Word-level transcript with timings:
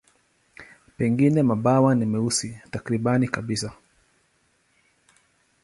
Pengine 0.97 1.43
mabawa 1.43 1.95
ni 1.95 2.05
meusi 2.05 2.57
takriban 2.71 3.27
kabisa. 3.27 3.73